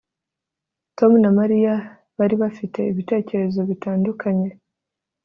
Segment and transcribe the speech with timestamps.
[0.97, 1.73] Tom na Mariya
[2.17, 4.49] bari bafite ibitekerezo bitandukanye